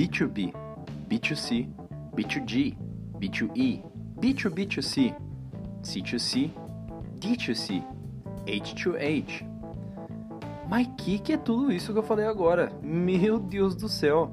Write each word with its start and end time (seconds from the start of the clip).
B2B, 0.00 0.50
B2C, 1.10 1.68
B2G, 2.14 2.74
B2E, 3.18 3.84
B2B2C, 4.18 5.14
C2C, 5.82 6.50
D2C, 7.18 7.84
H2H. 8.46 9.46
Mas 10.70 10.88
que 10.96 11.18
que 11.18 11.34
é 11.34 11.36
tudo 11.36 11.70
isso 11.70 11.92
que 11.92 11.98
eu 11.98 12.02
falei 12.02 12.24
agora? 12.24 12.72
Meu 12.82 13.38
Deus 13.38 13.74
do 13.74 13.90
céu! 13.90 14.32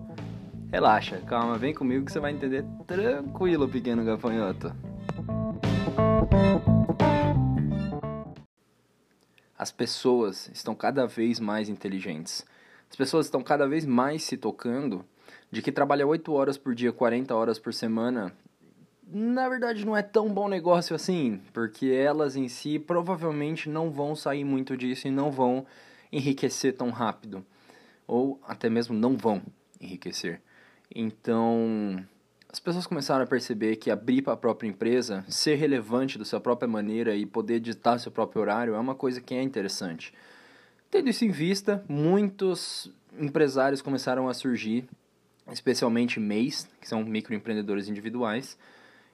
Relaxa, 0.72 1.20
calma, 1.28 1.58
vem 1.58 1.74
comigo 1.74 2.06
que 2.06 2.14
você 2.14 2.20
vai 2.22 2.32
entender 2.32 2.64
tranquilo, 2.86 3.68
pequeno 3.68 4.06
gafanhoto. 4.06 4.74
As 9.60 9.70
pessoas 9.70 10.50
estão 10.54 10.74
cada 10.74 11.06
vez 11.06 11.42
mais 11.42 11.68
inteligentes. 11.68 12.46
As 12.90 12.96
pessoas 12.96 13.26
estão 13.26 13.44
cada 13.44 13.68
vez 13.68 13.86
mais 13.86 14.24
se 14.24 14.38
tocando 14.38 15.04
de 15.52 15.62
que 15.62 15.72
trabalhar 15.72 16.06
8 16.06 16.32
horas 16.34 16.58
por 16.58 16.76
dia, 16.76 16.92
40 16.92 17.36
horas 17.36 17.60
por 17.60 17.74
semana, 17.74 18.34
na 19.08 19.48
verdade 19.48 19.86
não 19.86 19.96
é 19.96 20.02
tão 20.02 20.30
bom 20.34 20.48
negócio 20.48 20.96
assim, 20.96 21.42
porque 21.54 21.88
elas 21.88 22.36
em 22.36 22.48
si 22.48 22.78
provavelmente 22.78 23.70
não 23.70 23.90
vão 23.90 24.16
sair 24.16 24.44
muito 24.44 24.76
disso 24.76 25.08
e 25.08 25.12
não 25.12 25.32
vão 25.32 25.66
enriquecer 26.12 26.76
tão 26.76 26.90
rápido. 26.90 27.46
Ou 28.06 28.40
até 28.48 28.70
mesmo 28.70 28.96
não 28.96 29.18
vão 29.18 29.42
enriquecer. 29.80 30.42
Então, 30.94 32.04
as 32.50 32.60
pessoas 32.60 32.88
começaram 32.88 33.24
a 33.24 33.28
perceber 33.28 33.76
que 33.76 33.92
abrir 33.92 34.22
para 34.22 34.34
a 34.34 34.38
própria 34.38 34.68
empresa, 34.68 35.26
ser 35.28 35.56
relevante 35.56 36.18
da 36.18 36.26
sua 36.26 36.40
própria 36.40 36.68
maneira 36.68 37.16
e 37.16 37.26
poder 37.26 37.60
ditar 37.60 38.00
seu 38.00 38.12
próprio 38.12 38.42
horário 38.42 38.74
é 38.74 38.80
uma 38.80 38.96
coisa 38.96 39.20
que 39.20 39.34
é 39.36 39.42
interessante. 39.42 40.14
Tendo 40.90 41.10
isso 41.10 41.26
em 41.26 41.32
vista, 41.32 41.84
muitos 41.90 42.92
empresários 43.20 43.82
começaram 43.82 44.30
a 44.30 44.34
surgir, 44.34 44.88
especialmente 45.52 46.20
MEIs, 46.20 46.68
que 46.80 46.88
são 46.88 47.04
microempreendedores 47.04 47.88
individuais. 47.88 48.58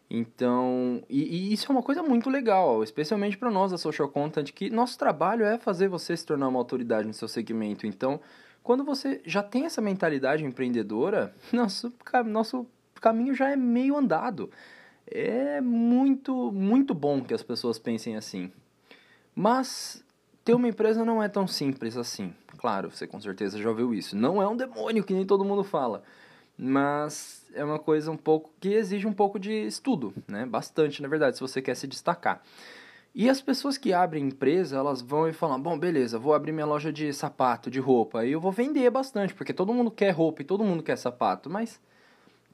Então, 0.09 1.03
e, 1.09 1.23
e 1.23 1.53
isso 1.53 1.71
é 1.71 1.71
uma 1.71 1.81
coisa 1.81 2.03
muito 2.03 2.29
legal, 2.29 2.83
especialmente 2.83 3.37
para 3.37 3.49
nós 3.49 3.71
da 3.71 3.77
Social 3.77 4.09
Content, 4.09 4.51
que 4.51 4.69
nosso 4.69 4.97
trabalho 4.97 5.45
é 5.45 5.57
fazer 5.57 5.87
você 5.87 6.15
se 6.15 6.25
tornar 6.25 6.47
uma 6.47 6.59
autoridade 6.59 7.07
no 7.07 7.13
seu 7.13 7.27
segmento. 7.27 7.87
Então, 7.87 8.19
quando 8.61 8.83
você 8.83 9.21
já 9.25 9.41
tem 9.41 9.65
essa 9.65 9.81
mentalidade 9.81 10.45
empreendedora, 10.45 11.33
nosso, 11.51 11.91
nosso 12.25 12.67
caminho 13.01 13.33
já 13.33 13.49
é 13.49 13.55
meio 13.55 13.97
andado. 13.97 14.49
É 15.05 15.59
muito, 15.59 16.51
muito 16.51 16.93
bom 16.93 17.21
que 17.21 17.33
as 17.33 17.43
pessoas 17.43 17.77
pensem 17.77 18.15
assim. 18.15 18.51
Mas 19.35 20.03
ter 20.45 20.53
uma 20.53 20.67
empresa 20.67 21.03
não 21.03 21.21
é 21.21 21.27
tão 21.27 21.45
simples 21.47 21.97
assim. 21.97 22.33
Claro, 22.57 22.89
você 22.89 23.05
com 23.05 23.19
certeza 23.19 23.61
já 23.61 23.69
ouviu 23.69 23.93
isso. 23.93 24.15
Não 24.15 24.41
é 24.41 24.47
um 24.47 24.55
demônio 24.55 25.03
que 25.03 25.13
nem 25.13 25.25
todo 25.25 25.43
mundo 25.43 25.63
fala. 25.63 26.03
Mas 26.57 27.45
é 27.53 27.63
uma 27.63 27.79
coisa 27.79 28.11
um 28.11 28.17
pouco 28.17 28.51
que 28.59 28.73
exige 28.73 29.07
um 29.07 29.13
pouco 29.13 29.39
de 29.39 29.51
estudo, 29.51 30.13
né? 30.27 30.45
Bastante, 30.45 31.01
na 31.01 31.07
verdade, 31.07 31.35
se 31.35 31.41
você 31.41 31.61
quer 31.61 31.75
se 31.75 31.87
destacar. 31.87 32.41
E 33.15 33.29
as 33.29 33.41
pessoas 33.41 33.77
que 33.77 33.93
abrem 33.93 34.25
empresa, 34.25 34.77
elas 34.77 35.01
vão 35.01 35.27
e 35.27 35.33
falam: 35.33 35.61
bom, 35.61 35.77
beleza, 35.77 36.17
vou 36.17 36.33
abrir 36.33 36.51
minha 36.51 36.65
loja 36.65 36.91
de 36.91 37.13
sapato, 37.13 37.69
de 37.69 37.79
roupa, 37.79 38.25
e 38.25 38.31
eu 38.31 38.39
vou 38.39 38.51
vender 38.51 38.89
bastante, 38.89 39.33
porque 39.33 39.53
todo 39.53 39.73
mundo 39.73 39.91
quer 39.91 40.11
roupa 40.11 40.41
e 40.41 40.45
todo 40.45 40.63
mundo 40.63 40.81
quer 40.81 40.97
sapato, 40.97 41.49
mas 41.49 41.79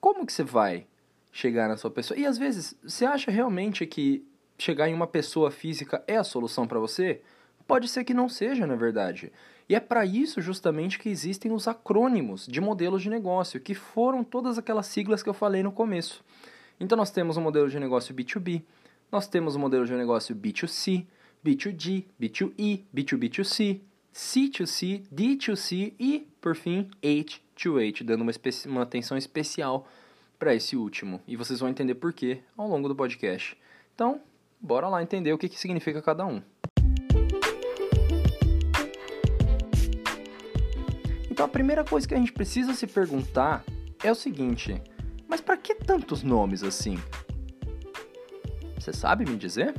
como 0.01 0.25
que 0.25 0.33
você 0.33 0.43
vai 0.43 0.85
chegar 1.31 1.69
na 1.69 1.77
sua 1.77 1.91
pessoa? 1.91 2.19
E 2.19 2.25
às 2.25 2.37
vezes, 2.37 2.75
você 2.83 3.05
acha 3.05 3.31
realmente 3.31 3.85
que 3.85 4.25
chegar 4.57 4.89
em 4.89 4.93
uma 4.93 5.07
pessoa 5.07 5.49
física 5.49 6.03
é 6.07 6.17
a 6.17 6.23
solução 6.23 6.67
para 6.67 6.79
você? 6.79 7.21
Pode 7.69 7.87
ser 7.87 8.03
que 8.03 8.15
não 8.15 8.27
seja, 8.27 8.65
na 8.65 8.75
verdade. 8.75 9.31
E 9.69 9.75
é 9.75 9.79
para 9.79 10.03
isso 10.03 10.41
justamente 10.41 10.97
que 10.97 11.07
existem 11.07 11.51
os 11.51 11.67
acrônimos 11.67 12.47
de 12.47 12.59
modelos 12.59 13.03
de 13.03 13.11
negócio, 13.11 13.59
que 13.59 13.75
foram 13.75 14.23
todas 14.23 14.57
aquelas 14.57 14.87
siglas 14.87 15.21
que 15.21 15.29
eu 15.29 15.35
falei 15.35 15.61
no 15.61 15.71
começo. 15.71 16.25
Então 16.79 16.97
nós 16.97 17.11
temos 17.11 17.37
o 17.37 17.39
um 17.39 17.43
modelo 17.43 17.69
de 17.69 17.79
negócio 17.79 18.11
B2B, 18.15 18.63
nós 19.11 19.27
temos 19.27 19.53
o 19.53 19.59
um 19.59 19.61
modelo 19.61 19.85
de 19.85 19.93
negócio 19.93 20.35
B2C, 20.35 21.05
B2G, 21.45 22.05
B2E, 22.19 22.85
B2B2C, 22.91 23.81
C2C, 24.15 25.03
D2C 25.13 25.93
e, 25.99 26.27
por 26.41 26.55
fim, 26.55 26.89
H2H, 27.03 28.03
dando 28.03 28.21
uma, 28.23 28.31
uma 28.65 28.81
atenção 28.81 29.15
especial 29.15 29.87
para 30.39 30.55
esse 30.55 30.75
último. 30.75 31.21
E 31.27 31.35
vocês 31.35 31.59
vão 31.59 31.69
entender 31.69 31.93
por 31.93 32.13
quê 32.13 32.39
ao 32.57 32.67
longo 32.67 32.87
do 32.87 32.95
podcast. 32.95 33.55
Então, 33.93 34.19
bora 34.59 34.87
lá 34.87 35.03
entender 35.03 35.31
o 35.33 35.37
que, 35.37 35.47
que 35.47 35.59
significa 35.59 36.01
cada 36.01 36.25
um. 36.25 36.41
Então, 41.39 41.47
a 41.47 41.49
primeira 41.49 41.85
coisa 41.85 42.05
que 42.05 42.13
a 42.13 42.17
gente 42.17 42.33
precisa 42.33 42.73
se 42.73 42.85
perguntar 42.85 43.63
é 44.03 44.11
o 44.11 44.15
seguinte: 44.15 44.83
mas 45.25 45.39
para 45.39 45.55
que 45.55 45.73
tantos 45.73 46.21
nomes 46.21 46.63
assim? 46.63 46.99
Você 48.77 48.91
sabe 48.91 49.23
me 49.23 49.37
dizer? 49.37 49.73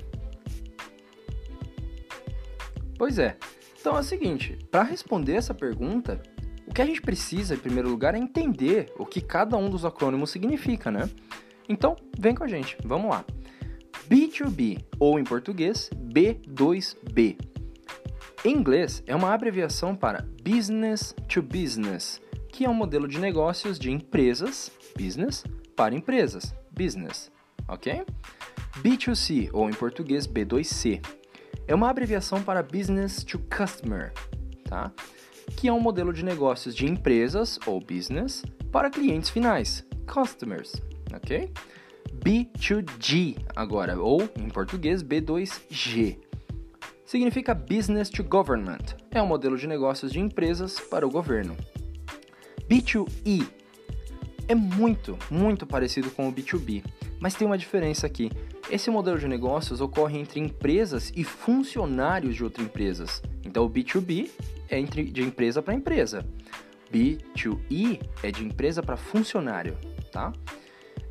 Pois 2.96 3.18
é, 3.18 3.36
então 3.78 3.94
é 3.94 4.00
o 4.00 4.02
seguinte, 4.02 4.56
para 4.70 4.82
responder 4.82 5.34
essa 5.34 5.52
pergunta, 5.52 6.22
o 6.66 6.72
que 6.72 6.80
a 6.80 6.86
gente 6.86 7.02
precisa, 7.02 7.52
em 7.52 7.58
primeiro 7.58 7.90
lugar, 7.90 8.14
é 8.14 8.18
entender 8.18 8.90
o 8.98 9.04
que 9.04 9.20
cada 9.20 9.54
um 9.58 9.68
dos 9.68 9.84
acrônimos 9.84 10.30
significa, 10.30 10.90
né? 10.90 11.10
Então, 11.68 11.94
vem 12.18 12.34
com 12.34 12.42
a 12.42 12.48
gente, 12.48 12.78
vamos 12.82 13.10
lá. 13.10 13.22
B2B, 14.08 14.82
ou 14.98 15.20
em 15.20 15.24
português, 15.24 15.90
B2B. 15.94 17.49
Em 18.44 18.56
inglês, 18.56 19.02
é 19.06 19.14
uma 19.14 19.34
abreviação 19.34 19.94
para 19.94 20.26
Business 20.42 21.14
to 21.28 21.42
Business, 21.42 22.20
que 22.48 22.64
é 22.64 22.70
um 22.70 22.74
modelo 22.74 23.06
de 23.06 23.18
negócios 23.18 23.78
de 23.78 23.90
empresas, 23.90 24.70
business, 24.96 25.44
para 25.76 25.94
empresas, 25.94 26.54
business, 26.70 27.30
ok? 27.68 28.02
B2C, 28.82 29.50
ou 29.52 29.68
em 29.68 29.74
português, 29.74 30.26
B2C 30.26 31.02
é 31.70 31.74
uma 31.74 31.88
abreviação 31.88 32.42
para 32.42 32.62
Business 32.62 33.22
to 33.22 33.38
Customer, 33.40 34.12
tá? 34.64 34.90
que 35.56 35.68
é 35.68 35.72
um 35.72 35.80
modelo 35.80 36.12
de 36.12 36.24
negócios 36.24 36.74
de 36.74 36.86
empresas 36.86 37.58
ou 37.66 37.78
business 37.78 38.42
para 38.72 38.90
clientes 38.90 39.30
finais, 39.30 39.86
customers, 40.06 40.80
ok? 41.14 41.52
B2G 42.24 43.36
agora, 43.54 44.00
ou 44.00 44.22
em 44.36 44.48
português 44.48 45.02
B2G. 45.02 46.29
Significa 47.10 47.52
Business 47.52 48.08
to 48.08 48.22
Government, 48.22 48.94
é 49.10 49.20
um 49.20 49.26
modelo 49.26 49.58
de 49.58 49.66
negócios 49.66 50.12
de 50.12 50.20
empresas 50.20 50.78
para 50.78 51.04
o 51.04 51.10
governo. 51.10 51.56
B2E 52.68 53.44
é 54.46 54.54
muito, 54.54 55.18
muito 55.28 55.66
parecido 55.66 56.08
com 56.12 56.28
o 56.28 56.32
B2B, 56.32 56.84
mas 57.18 57.34
tem 57.34 57.48
uma 57.48 57.58
diferença 57.58 58.06
aqui. 58.06 58.30
Esse 58.70 58.92
modelo 58.92 59.18
de 59.18 59.26
negócios 59.26 59.80
ocorre 59.80 60.20
entre 60.20 60.38
empresas 60.38 61.12
e 61.16 61.24
funcionários 61.24 62.36
de 62.36 62.44
outras 62.44 62.64
empresas. 62.64 63.20
Então, 63.44 63.64
o 63.64 63.68
B2B 63.68 64.30
é 64.68 64.78
entre, 64.78 65.02
de 65.02 65.20
empresa 65.20 65.60
para 65.60 65.74
empresa. 65.74 66.24
B2E 66.94 68.00
é 68.22 68.30
de 68.30 68.44
empresa 68.44 68.84
para 68.84 68.96
funcionário, 68.96 69.76
tá? 70.12 70.32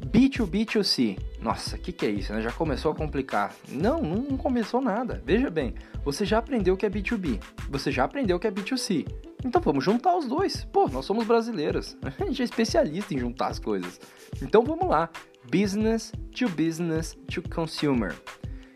B2B2C. 0.05 1.19
Nossa, 1.41 1.75
o 1.75 1.79
que, 1.79 1.91
que 1.91 2.05
é 2.05 2.09
isso? 2.09 2.33
Né? 2.33 2.41
Já 2.41 2.51
começou 2.51 2.91
a 2.91 2.95
complicar. 2.95 3.53
Não, 3.69 4.01
não 4.01 4.37
começou 4.37 4.81
nada. 4.81 5.21
Veja 5.25 5.49
bem, 5.49 5.73
você 6.03 6.25
já 6.25 6.37
aprendeu 6.37 6.73
o 6.73 6.77
que 6.77 6.85
é 6.85 6.89
B2B, 6.89 7.41
você 7.69 7.91
já 7.91 8.03
aprendeu 8.03 8.37
o 8.37 8.39
que 8.39 8.47
é 8.47 8.51
B2C. 8.51 9.05
Então 9.43 9.61
vamos 9.61 9.83
juntar 9.83 10.17
os 10.17 10.27
dois. 10.27 10.65
Pô, 10.65 10.87
nós 10.87 11.05
somos 11.05 11.25
brasileiros. 11.25 11.97
A 12.03 12.25
gente 12.25 12.41
é 12.41 12.45
especialista 12.45 13.13
em 13.13 13.17
juntar 13.17 13.47
as 13.47 13.59
coisas. 13.59 13.99
Então 14.41 14.63
vamos 14.63 14.87
lá 14.87 15.09
business 15.49 16.11
to 16.37 16.49
business 16.49 17.17
to 17.33 17.41
consumer, 17.49 18.15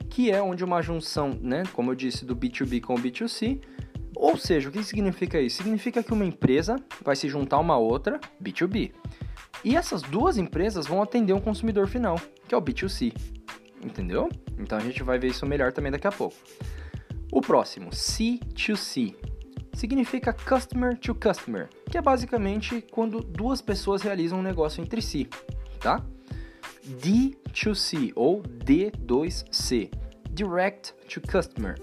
que 0.10 0.32
é 0.32 0.42
onde 0.42 0.64
uma 0.64 0.82
junção, 0.82 1.38
né, 1.42 1.64
como 1.74 1.92
eu 1.92 1.96
disse, 1.96 2.26
do 2.26 2.36
B2B 2.36 2.82
com 2.82 2.96
o 2.96 2.98
B2C. 2.98 3.62
Ou 4.16 4.38
seja, 4.38 4.70
o 4.70 4.72
que 4.72 4.84
significa 4.84 5.40
isso? 5.42 5.58
Significa 5.58 6.02
que 6.02 6.14
uma 6.14 6.24
empresa 6.24 6.78
vai 7.04 7.16
se 7.16 7.28
juntar 7.28 7.58
a 7.58 7.60
uma 7.60 7.78
outra, 7.78 8.20
B2B. 8.42 8.92
E 9.64 9.76
essas 9.76 10.02
duas 10.02 10.38
empresas 10.38 10.86
vão 10.88 11.02
atender 11.02 11.34
um 11.34 11.40
consumidor 11.40 11.88
final, 11.88 12.20
que 12.48 12.54
é 12.54 12.58
o 12.58 12.62
B2C. 12.62 13.14
Entendeu? 13.82 14.30
Então 14.58 14.78
a 14.78 14.82
gente 14.82 15.02
vai 15.04 15.18
ver 15.18 15.28
isso 15.28 15.46
melhor 15.46 15.72
também 15.72 15.92
daqui 15.92 16.08
a 16.08 16.12
pouco. 16.12 16.36
O 17.32 17.42
próximo, 17.42 17.90
C2C, 17.90 19.16
significa 19.74 20.34
Customer 20.34 20.98
to 20.98 21.16
Customer, 21.16 21.68
que 21.90 21.98
é 21.98 22.02
basicamente 22.02 22.82
quando 22.92 23.22
duas 23.22 23.62
pessoas 23.62 24.02
realizam 24.02 24.40
um 24.40 24.44
negócio 24.44 24.82
entre 24.82 25.02
si, 25.02 25.28
tá? 25.80 26.06
D2C 26.86 28.12
ou 28.16 28.44
D2C, 28.44 29.92
Direct 30.30 30.94
to 31.08 31.22
Customer, 31.22 31.76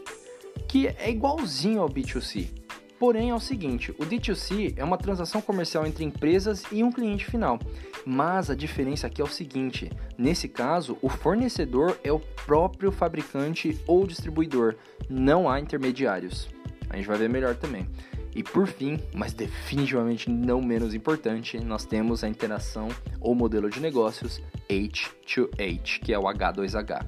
que 0.68 0.86
é 0.86 1.10
igualzinho 1.10 1.80
ao 1.82 1.88
B2C. 1.88 2.59
Porém 3.00 3.30
é 3.30 3.34
o 3.34 3.40
seguinte, 3.40 3.92
o 3.92 4.04
D2C 4.04 4.74
é 4.76 4.84
uma 4.84 4.98
transação 4.98 5.40
comercial 5.40 5.86
entre 5.86 6.04
empresas 6.04 6.64
e 6.70 6.84
um 6.84 6.92
cliente 6.92 7.24
final. 7.24 7.58
Mas 8.04 8.50
a 8.50 8.54
diferença 8.54 9.06
aqui 9.06 9.22
é 9.22 9.24
o 9.24 9.26
seguinte, 9.26 9.90
nesse 10.18 10.46
caso, 10.46 10.98
o 11.00 11.08
fornecedor 11.08 11.98
é 12.04 12.12
o 12.12 12.20
próprio 12.44 12.92
fabricante 12.92 13.80
ou 13.86 14.06
distribuidor, 14.06 14.76
não 15.08 15.48
há 15.48 15.58
intermediários. 15.58 16.50
A 16.90 16.96
gente 16.96 17.08
vai 17.08 17.16
ver 17.16 17.30
melhor 17.30 17.56
também. 17.56 17.88
E 18.36 18.42
por 18.42 18.66
fim, 18.66 19.00
mas 19.14 19.32
definitivamente 19.32 20.28
não 20.28 20.60
menos 20.60 20.92
importante, 20.92 21.58
nós 21.58 21.86
temos 21.86 22.22
a 22.22 22.28
interação 22.28 22.90
ou 23.18 23.34
modelo 23.34 23.70
de 23.70 23.80
negócios 23.80 24.42
H2H, 24.68 26.00
que 26.00 26.12
é 26.12 26.18
o 26.18 26.24
H2H, 26.24 27.06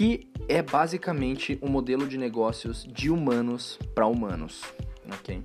que 0.00 0.26
é 0.48 0.62
basicamente 0.62 1.58
um 1.60 1.68
modelo 1.68 2.08
de 2.08 2.16
negócios 2.16 2.84
de 2.90 3.10
humanos 3.10 3.78
para 3.94 4.06
humanos, 4.06 4.62
ok? 5.12 5.44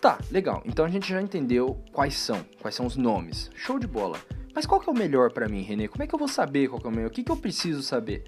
Tá, 0.00 0.18
legal. 0.30 0.62
Então 0.64 0.82
a 0.82 0.88
gente 0.88 1.06
já 1.06 1.20
entendeu 1.20 1.84
quais 1.92 2.16
são, 2.16 2.42
quais 2.62 2.74
são 2.74 2.86
os 2.86 2.96
nomes. 2.96 3.50
Show 3.54 3.78
de 3.78 3.86
bola. 3.86 4.18
Mas 4.54 4.64
qual 4.64 4.80
que 4.80 4.88
é 4.88 4.92
o 4.92 4.96
melhor 4.96 5.30
para 5.30 5.46
mim, 5.46 5.60
Renê? 5.60 5.88
Como 5.88 6.02
é 6.02 6.06
que 6.06 6.14
eu 6.14 6.18
vou 6.18 6.26
saber 6.26 6.68
qual 6.68 6.80
que 6.80 6.86
é 6.86 6.88
o 6.88 6.90
melhor? 6.90 7.08
O 7.08 7.10
que, 7.10 7.22
que 7.22 7.30
eu 7.30 7.36
preciso 7.36 7.82
saber? 7.82 8.24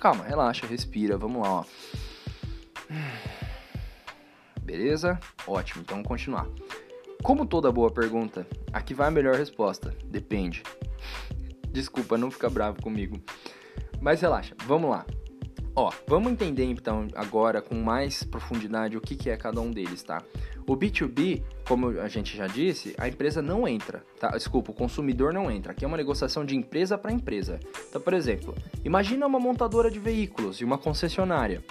Calma, 0.00 0.24
relaxa, 0.24 0.66
respira, 0.66 1.16
vamos 1.16 1.42
lá, 1.42 1.60
ó. 1.60 1.64
Beleza? 4.60 5.20
Ótimo, 5.46 5.82
então 5.82 5.98
vamos 5.98 6.08
continuar. 6.08 6.48
Como 7.22 7.46
toda 7.46 7.70
boa 7.70 7.92
pergunta, 7.92 8.44
aqui 8.72 8.94
vai 8.94 9.06
a 9.06 9.12
melhor 9.12 9.36
resposta. 9.36 9.94
Depende. 10.06 10.64
Desculpa, 11.70 12.18
não 12.18 12.32
fica 12.32 12.50
bravo 12.50 12.82
comigo. 12.82 13.22
Mas 14.00 14.20
relaxa, 14.20 14.54
vamos 14.66 14.90
lá. 14.90 15.04
Ó, 15.74 15.92
vamos 16.08 16.32
entender 16.32 16.64
então 16.64 17.06
agora 17.14 17.62
com 17.62 17.76
mais 17.76 18.24
profundidade 18.24 18.96
o 18.96 19.00
que, 19.00 19.14
que 19.14 19.30
é 19.30 19.36
cada 19.36 19.60
um 19.60 19.70
deles, 19.70 20.02
tá? 20.02 20.22
O 20.66 20.76
B2B, 20.76 21.42
como 21.66 22.00
a 22.00 22.08
gente 22.08 22.36
já 22.36 22.48
disse, 22.48 22.94
a 22.98 23.08
empresa 23.08 23.40
não 23.40 23.66
entra, 23.66 24.04
tá? 24.18 24.30
Desculpa, 24.30 24.72
o 24.72 24.74
consumidor 24.74 25.32
não 25.32 25.50
entra. 25.50 25.72
Aqui 25.72 25.84
é 25.84 25.88
uma 25.88 25.96
negociação 25.96 26.44
de 26.44 26.56
empresa 26.56 26.98
para 26.98 27.12
empresa. 27.12 27.60
Então, 27.88 28.00
por 28.00 28.12
exemplo, 28.12 28.54
imagina 28.84 29.24
uma 29.24 29.38
montadora 29.38 29.88
de 29.88 30.00
veículos 30.00 30.60
e 30.60 30.64
uma 30.64 30.78
concessionária. 30.78 31.62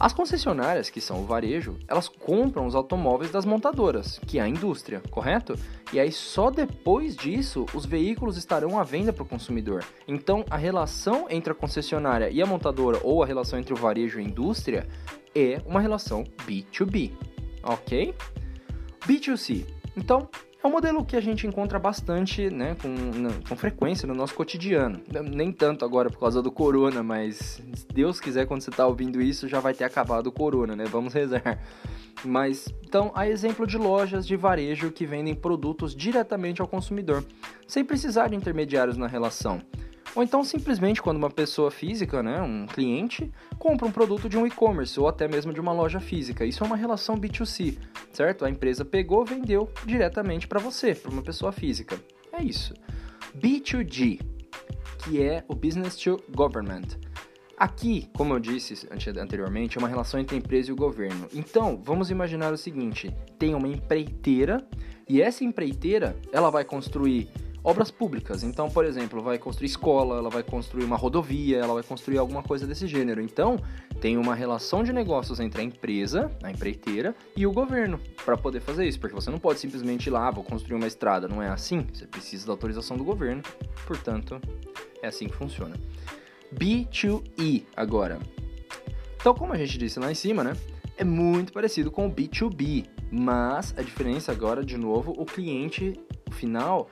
As 0.00 0.14
concessionárias, 0.14 0.88
que 0.88 0.98
são 0.98 1.20
o 1.20 1.26
varejo, 1.26 1.76
elas 1.86 2.08
compram 2.08 2.64
os 2.64 2.74
automóveis 2.74 3.30
das 3.30 3.44
montadoras, 3.44 4.18
que 4.26 4.38
é 4.38 4.42
a 4.42 4.48
indústria, 4.48 5.02
correto? 5.10 5.54
E 5.92 6.00
aí 6.00 6.10
só 6.10 6.50
depois 6.50 7.14
disso 7.14 7.66
os 7.74 7.84
veículos 7.84 8.38
estarão 8.38 8.78
à 8.78 8.82
venda 8.82 9.12
para 9.12 9.24
o 9.24 9.28
consumidor. 9.28 9.84
Então 10.08 10.42
a 10.48 10.56
relação 10.56 11.26
entre 11.28 11.52
a 11.52 11.54
concessionária 11.54 12.30
e 12.30 12.40
a 12.40 12.46
montadora 12.46 12.98
ou 13.04 13.22
a 13.22 13.26
relação 13.26 13.58
entre 13.58 13.74
o 13.74 13.76
varejo 13.76 14.18
e 14.18 14.22
a 14.22 14.26
indústria 14.26 14.88
é 15.34 15.60
uma 15.66 15.82
relação 15.82 16.24
B2B, 16.46 17.12
ok? 17.62 18.14
B2C. 19.06 19.66
Então 19.94 20.30
é 20.62 20.66
um 20.66 20.70
modelo 20.70 21.04
que 21.04 21.16
a 21.16 21.20
gente 21.20 21.46
encontra 21.46 21.78
bastante, 21.78 22.50
né, 22.50 22.76
com, 22.80 23.48
com 23.48 23.56
frequência 23.56 24.06
no 24.06 24.14
nosso 24.14 24.34
cotidiano. 24.34 25.00
Nem 25.24 25.50
tanto 25.52 25.84
agora 25.84 26.10
por 26.10 26.20
causa 26.20 26.42
do 26.42 26.52
corona, 26.52 27.02
mas 27.02 27.62
se 27.74 27.86
Deus 27.92 28.20
quiser, 28.20 28.46
quando 28.46 28.60
você 28.60 28.70
está 28.70 28.86
ouvindo 28.86 29.22
isso, 29.22 29.48
já 29.48 29.58
vai 29.58 29.72
ter 29.72 29.84
acabado 29.84 30.26
o 30.26 30.32
corona, 30.32 30.76
né? 30.76 30.84
Vamos 30.84 31.14
rezar. 31.14 31.58
Mas, 32.22 32.68
então, 32.86 33.10
há 33.14 33.26
exemplo 33.26 33.66
de 33.66 33.78
lojas 33.78 34.26
de 34.26 34.36
varejo 34.36 34.90
que 34.90 35.06
vendem 35.06 35.34
produtos 35.34 35.94
diretamente 35.94 36.60
ao 36.60 36.68
consumidor, 36.68 37.24
sem 37.66 37.82
precisar 37.82 38.28
de 38.28 38.36
intermediários 38.36 38.98
na 38.98 39.06
relação. 39.06 39.62
Ou 40.14 40.22
então 40.22 40.42
simplesmente 40.42 41.00
quando 41.00 41.18
uma 41.18 41.30
pessoa 41.30 41.70
física, 41.70 42.22
né, 42.22 42.40
um 42.42 42.66
cliente, 42.66 43.30
compra 43.58 43.86
um 43.86 43.92
produto 43.92 44.28
de 44.28 44.36
um 44.36 44.46
e-commerce 44.46 44.98
ou 44.98 45.06
até 45.06 45.28
mesmo 45.28 45.52
de 45.52 45.60
uma 45.60 45.72
loja 45.72 46.00
física. 46.00 46.44
Isso 46.44 46.64
é 46.64 46.66
uma 46.66 46.76
relação 46.76 47.16
B2C, 47.16 47.78
certo? 48.12 48.44
A 48.44 48.50
empresa 48.50 48.84
pegou, 48.84 49.24
vendeu 49.24 49.70
diretamente 49.84 50.48
para 50.48 50.58
você, 50.58 50.94
para 50.94 51.10
uma 51.10 51.22
pessoa 51.22 51.52
física. 51.52 51.98
É 52.32 52.42
isso. 52.42 52.74
B2G, 53.36 54.20
que 55.04 55.22
é 55.22 55.44
o 55.46 55.54
Business 55.54 55.96
to 55.96 56.20
Government. 56.34 56.98
Aqui, 57.56 58.08
como 58.16 58.32
eu 58.32 58.40
disse 58.40 58.88
anteriormente, 58.90 59.76
é 59.76 59.78
uma 59.78 59.88
relação 59.88 60.18
entre 60.18 60.34
a 60.34 60.38
empresa 60.38 60.70
e 60.70 60.72
o 60.72 60.76
governo. 60.76 61.28
Então, 61.34 61.78
vamos 61.84 62.10
imaginar 62.10 62.52
o 62.54 62.56
seguinte: 62.56 63.14
tem 63.38 63.54
uma 63.54 63.68
empreiteira 63.68 64.66
e 65.06 65.20
essa 65.20 65.44
empreiteira 65.44 66.16
ela 66.32 66.50
vai 66.50 66.64
construir 66.64 67.28
obras 67.62 67.90
públicas. 67.90 68.42
Então, 68.42 68.68
por 68.70 68.84
exemplo, 68.84 69.22
vai 69.22 69.38
construir 69.38 69.66
escola, 69.66 70.16
ela 70.18 70.30
vai 70.30 70.42
construir 70.42 70.84
uma 70.84 70.96
rodovia, 70.96 71.58
ela 71.58 71.74
vai 71.74 71.82
construir 71.82 72.18
alguma 72.18 72.42
coisa 72.42 72.66
desse 72.66 72.86
gênero. 72.86 73.20
Então, 73.20 73.58
tem 74.00 74.16
uma 74.16 74.34
relação 74.34 74.82
de 74.82 74.92
negócios 74.92 75.40
entre 75.40 75.60
a 75.60 75.64
empresa, 75.64 76.30
a 76.42 76.50
empreiteira, 76.50 77.14
e 77.36 77.46
o 77.46 77.52
governo 77.52 78.00
para 78.24 78.36
poder 78.36 78.60
fazer 78.60 78.86
isso, 78.86 78.98
porque 78.98 79.14
você 79.14 79.30
não 79.30 79.38
pode 79.38 79.60
simplesmente 79.60 80.06
ir 80.06 80.10
lá, 80.10 80.28
ah, 80.28 80.30
vou 80.30 80.44
construir 80.44 80.76
uma 80.76 80.86
estrada, 80.86 81.28
não 81.28 81.42
é 81.42 81.48
assim. 81.48 81.86
Você 81.92 82.06
precisa 82.06 82.46
da 82.46 82.52
autorização 82.52 82.96
do 82.96 83.04
governo. 83.04 83.42
Portanto, 83.86 84.40
é 85.02 85.08
assim 85.08 85.28
que 85.28 85.36
funciona. 85.36 85.76
B2E 86.54 87.64
agora. 87.76 88.18
Então, 89.16 89.34
como 89.34 89.52
a 89.52 89.58
gente 89.58 89.76
disse 89.76 90.00
lá 90.00 90.10
em 90.10 90.14
cima, 90.14 90.42
né? 90.42 90.54
É 90.96 91.04
muito 91.04 91.52
parecido 91.52 91.90
com 91.90 92.06
o 92.06 92.10
B2B, 92.10 92.86
mas 93.10 93.74
a 93.76 93.82
diferença 93.82 94.32
agora, 94.32 94.64
de 94.64 94.76
novo, 94.76 95.14
o 95.16 95.24
cliente 95.24 95.98
final 96.30 96.90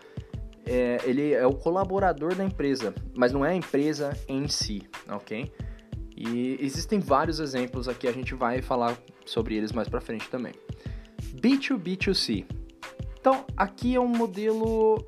é, 0.68 1.00
ele 1.04 1.32
é 1.32 1.46
o 1.46 1.54
colaborador 1.54 2.34
da 2.34 2.44
empresa, 2.44 2.94
mas 3.16 3.32
não 3.32 3.44
é 3.44 3.50
a 3.50 3.54
empresa 3.54 4.16
em 4.28 4.46
si, 4.46 4.82
ok? 5.08 5.50
E 6.14 6.58
existem 6.60 7.00
vários 7.00 7.40
exemplos 7.40 7.88
aqui, 7.88 8.06
a 8.06 8.12
gente 8.12 8.34
vai 8.34 8.60
falar 8.60 8.96
sobre 9.24 9.56
eles 9.56 9.72
mais 9.72 9.88
para 9.88 10.00
frente 10.00 10.28
também. 10.28 10.52
B2B2C. 11.34 12.44
Então, 13.18 13.44
aqui 13.56 13.94
é 13.94 14.00
um 14.00 14.08
modelo 14.08 15.04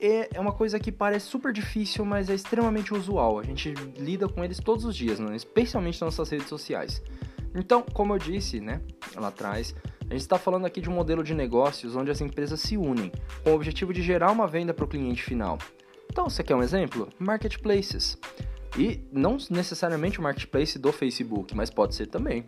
é, 0.00 0.28
é 0.34 0.40
uma 0.40 0.52
coisa 0.52 0.78
que 0.78 0.92
parece 0.92 1.26
super 1.26 1.52
difícil, 1.52 2.04
mas 2.04 2.28
é 2.28 2.34
extremamente 2.34 2.94
usual. 2.94 3.38
A 3.38 3.42
gente 3.42 3.72
lida 3.96 4.28
com 4.28 4.44
eles 4.44 4.58
todos 4.58 4.84
os 4.84 4.96
dias, 4.96 5.18
né? 5.18 5.34
especialmente 5.34 6.00
nas 6.00 6.16
nossas 6.16 6.30
redes 6.30 6.48
sociais. 6.48 7.02
Então, 7.54 7.82
como 7.92 8.14
eu 8.14 8.18
disse, 8.18 8.60
né, 8.60 8.80
lá 9.14 9.28
atrás, 9.28 9.74
gente 10.14 10.22
está 10.22 10.38
falando 10.38 10.64
aqui 10.64 10.80
de 10.80 10.88
um 10.88 10.92
modelo 10.92 11.22
de 11.22 11.34
negócios 11.34 11.96
onde 11.96 12.10
as 12.10 12.20
empresas 12.20 12.60
se 12.60 12.76
unem 12.76 13.12
com 13.42 13.50
o 13.50 13.54
objetivo 13.54 13.92
de 13.92 14.02
gerar 14.02 14.30
uma 14.30 14.46
venda 14.46 14.72
para 14.72 14.84
o 14.84 14.88
cliente 14.88 15.22
final. 15.22 15.58
Então, 16.10 16.28
você 16.28 16.42
quer 16.42 16.54
um 16.54 16.62
exemplo? 16.62 17.08
Marketplaces. 17.18 18.16
E 18.78 19.00
não 19.12 19.36
necessariamente 19.50 20.18
o 20.18 20.22
marketplace 20.22 20.78
do 20.78 20.92
Facebook, 20.92 21.54
mas 21.54 21.70
pode 21.70 21.94
ser 21.94 22.06
também, 22.06 22.44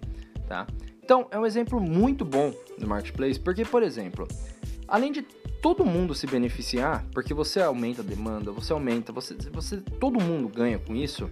tá? 0.48 0.66
Então, 1.02 1.28
é 1.30 1.38
um 1.38 1.46
exemplo 1.46 1.80
muito 1.80 2.24
bom 2.24 2.52
do 2.78 2.86
marketplace, 2.86 3.38
porque, 3.38 3.64
por 3.64 3.82
exemplo, 3.82 4.26
além 4.88 5.12
de 5.12 5.22
todo 5.62 5.84
mundo 5.84 6.14
se 6.14 6.26
beneficiar, 6.26 7.04
porque 7.12 7.32
você 7.32 7.60
aumenta 7.60 8.02
a 8.02 8.04
demanda, 8.04 8.50
você 8.52 8.72
aumenta, 8.72 9.12
você, 9.12 9.34
você 9.52 9.78
todo 10.00 10.20
mundo 10.20 10.48
ganha 10.48 10.78
com 10.78 10.94
isso. 10.94 11.30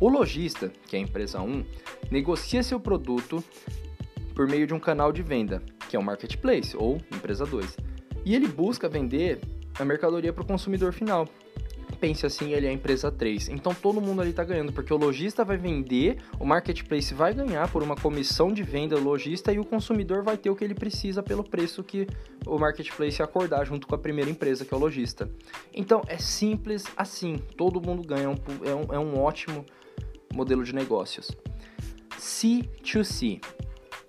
O 0.00 0.08
lojista, 0.08 0.72
que 0.86 0.96
é 0.96 0.98
a 0.98 1.02
empresa 1.02 1.40
1, 1.40 1.64
negocia 2.10 2.62
seu 2.62 2.78
produto 2.78 3.42
por 4.38 4.46
meio 4.46 4.68
de 4.68 4.72
um 4.72 4.78
canal 4.78 5.10
de 5.10 5.20
venda, 5.20 5.60
que 5.88 5.96
é 5.96 5.98
o 5.98 6.02
marketplace 6.02 6.76
ou 6.76 6.98
empresa 7.12 7.44
2. 7.44 7.76
E 8.24 8.36
ele 8.36 8.46
busca 8.46 8.88
vender 8.88 9.40
a 9.76 9.84
mercadoria 9.84 10.32
para 10.32 10.44
o 10.44 10.46
consumidor 10.46 10.92
final. 10.92 11.28
Pense 11.98 12.24
assim, 12.24 12.52
ele 12.52 12.64
é 12.64 12.70
a 12.70 12.72
empresa 12.72 13.10
3. 13.10 13.48
Então 13.48 13.74
todo 13.74 14.00
mundo 14.00 14.20
ali 14.20 14.30
está 14.30 14.44
ganhando, 14.44 14.72
porque 14.72 14.94
o 14.94 14.96
lojista 14.96 15.44
vai 15.44 15.56
vender, 15.56 16.18
o 16.38 16.46
marketplace 16.46 17.12
vai 17.12 17.34
ganhar 17.34 17.68
por 17.72 17.82
uma 17.82 17.96
comissão 17.96 18.52
de 18.52 18.62
venda 18.62 18.96
lojista 18.96 19.52
e 19.52 19.58
o 19.58 19.64
consumidor 19.64 20.22
vai 20.22 20.36
ter 20.36 20.50
o 20.50 20.54
que 20.54 20.62
ele 20.62 20.74
precisa 20.74 21.20
pelo 21.20 21.42
preço 21.42 21.82
que 21.82 22.06
o 22.46 22.56
marketplace 22.60 23.20
acordar 23.20 23.64
junto 23.64 23.88
com 23.88 23.96
a 23.96 23.98
primeira 23.98 24.30
empresa, 24.30 24.64
que 24.64 24.72
é 24.72 24.76
o 24.76 24.80
lojista. 24.80 25.28
Então 25.74 26.00
é 26.06 26.16
simples 26.16 26.84
assim, 26.96 27.38
todo 27.56 27.80
mundo 27.84 28.06
ganha, 28.06 28.26
é 28.26 28.28
um, 28.28 28.94
é 28.94 28.98
um, 29.00 29.16
é 29.16 29.18
ótimo 29.18 29.66
modelo 30.32 30.62
de 30.62 30.72
negócios. 30.72 31.28
C2C 32.16 33.40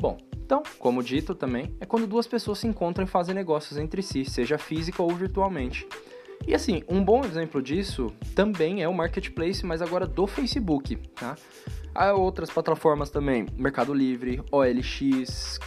Bom, 0.02 0.18
então, 0.34 0.64
como 0.80 1.04
dito 1.04 1.36
também, 1.36 1.76
é 1.80 1.86
quando 1.86 2.08
duas 2.08 2.26
pessoas 2.26 2.60
se 2.60 2.68
encontram 2.68 3.06
e 3.06 3.08
fazem 3.08 3.36
negócios 3.36 3.78
entre 3.78 4.02
si, 4.02 4.24
seja 4.26 4.58
física 4.58 5.04
ou 5.04 5.10
virtualmente. 5.10 5.86
E 6.48 6.56
assim, 6.56 6.82
um 6.88 7.04
bom 7.04 7.24
exemplo 7.24 7.62
disso 7.62 8.12
também 8.34 8.82
é 8.82 8.88
o 8.88 8.94
marketplace, 8.94 9.66
mas 9.66 9.82
agora 9.82 10.08
do 10.08 10.26
Facebook, 10.26 10.96
tá? 11.16 11.36
Há 11.94 12.14
outras 12.14 12.50
plataformas 12.50 13.10
também, 13.10 13.46
Mercado 13.58 13.94
Livre, 13.94 14.42
OLX, 14.52 15.60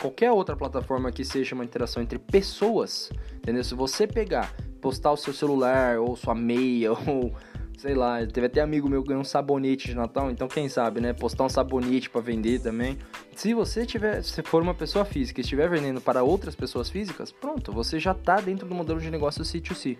qualquer 0.00 0.32
outra 0.32 0.56
plataforma 0.56 1.12
que 1.12 1.24
seja 1.24 1.54
uma 1.54 1.64
interação 1.64 2.02
entre 2.02 2.18
pessoas, 2.18 3.10
entendeu? 3.36 3.62
Se 3.62 3.74
você 3.74 4.06
pegar, 4.06 4.54
postar 4.80 5.12
o 5.12 5.16
seu 5.16 5.32
celular 5.32 5.98
ou 6.00 6.16
sua 6.16 6.34
meia 6.34 6.92
ou 7.08 7.32
sei 7.76 7.94
lá, 7.94 8.24
teve 8.26 8.46
até 8.46 8.60
amigo 8.60 8.88
meu 8.88 9.02
que 9.02 9.08
ganhou 9.08 9.20
um 9.20 9.24
sabonete 9.24 9.88
de 9.88 9.94
Natal, 9.94 10.30
então 10.30 10.48
quem 10.48 10.68
sabe, 10.68 11.00
né? 11.00 11.12
Postar 11.12 11.44
um 11.44 11.48
sabonete 11.48 12.08
para 12.08 12.20
vender 12.20 12.60
também. 12.60 12.98
Se 13.34 13.52
você 13.52 13.84
tiver, 13.84 14.22
se 14.22 14.42
for 14.42 14.62
uma 14.62 14.74
pessoa 14.74 15.04
física 15.04 15.40
e 15.40 15.42
estiver 15.42 15.68
vendendo 15.68 16.00
para 16.00 16.22
outras 16.22 16.54
pessoas 16.54 16.88
físicas, 16.88 17.32
pronto, 17.32 17.72
você 17.72 17.98
já 17.98 18.12
está 18.12 18.36
dentro 18.36 18.66
do 18.66 18.74
modelo 18.74 19.00
de 19.00 19.10
negócio 19.10 19.42
C2C. 19.42 19.98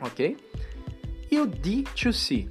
Ok? 0.00 0.36
E 1.30 1.40
o 1.40 1.46
D2C? 1.46 2.48